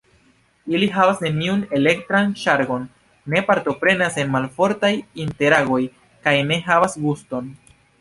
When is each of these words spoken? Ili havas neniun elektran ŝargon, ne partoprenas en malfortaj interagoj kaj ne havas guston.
Ili 0.77 0.87
havas 0.95 1.19
neniun 1.25 1.61
elektran 1.79 2.33
ŝargon, 2.45 2.89
ne 3.35 3.45
partoprenas 3.51 4.19
en 4.25 4.35
malfortaj 4.39 4.93
interagoj 5.29 5.83
kaj 6.27 6.39
ne 6.53 6.63
havas 6.69 7.03
guston. 7.09 7.59